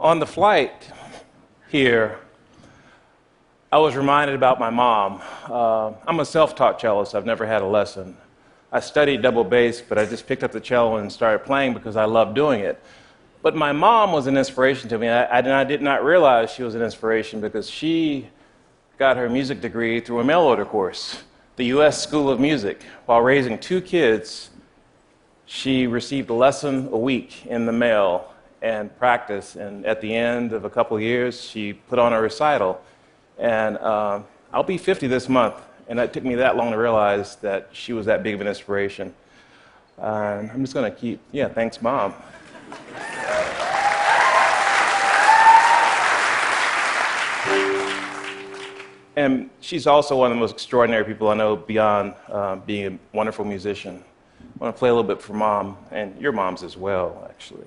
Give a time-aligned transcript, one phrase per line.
[0.00, 0.90] on the flight
[1.68, 2.18] here,
[3.70, 5.20] I was reminded about my mom.
[5.44, 8.16] Uh, I'm a self taught cellist, I've never had a lesson.
[8.72, 11.96] I studied double bass, but I just picked up the cello and started playing because
[11.96, 12.82] I loved doing it.
[13.42, 15.08] But my mom was an inspiration to me.
[15.08, 18.28] I, I, did not realize she was an inspiration because she
[18.98, 21.22] got her music degree through a mail order course,
[21.56, 22.02] the U.S.
[22.02, 22.82] School of Music.
[23.06, 24.50] While raising two kids,
[25.46, 28.30] she received a lesson a week in the mail
[28.62, 29.56] and practice.
[29.56, 32.80] And at the end of a couple of years, she put on a recital.
[33.38, 34.20] And uh,
[34.52, 35.54] I'll be 50 this month,
[35.88, 38.46] and it took me that long to realize that she was that big of an
[38.46, 39.14] inspiration.
[39.98, 42.14] Uh, I'm just going to keep, yeah, thanks, Mom.
[49.16, 53.16] And she's also one of the most extraordinary people I know beyond uh, being a
[53.16, 54.02] wonderful musician.
[54.40, 57.66] I want to play a little bit for mom, and your mom's as well, actually.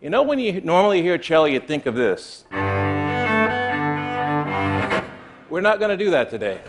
[0.00, 2.44] You know, when you normally hear cello, you think of this.
[5.50, 6.60] We're not going to do that today.